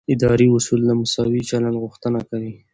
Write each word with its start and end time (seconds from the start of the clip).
اداري 0.13 0.47
اصول 0.57 0.81
د 0.85 0.91
مساوي 1.01 1.41
چلند 1.49 1.75
غوښتنه 1.83 2.19
کوي. 2.29 2.53